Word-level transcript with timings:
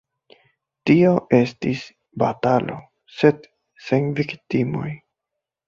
Tio 0.89 1.11
estis 1.39 1.83
batalo, 2.25 2.79
sed 3.21 3.47
sen 3.91 4.11
viktimoj. 4.21 4.91